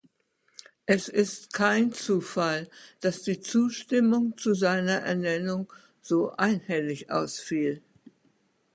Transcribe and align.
Es 0.87 1.09
ist 1.09 1.53
kein 1.53 1.91
Zufall, 1.93 2.67
dass 3.01 3.21
die 3.21 3.39
Zustimmung 3.39 4.35
zu 4.35 4.55
seiner 4.55 5.01
Ernennung 5.01 5.71
so 6.01 6.31
einhellig 6.31 7.11
ausfiel. 7.11 7.83